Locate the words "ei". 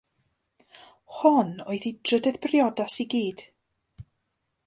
1.89-1.93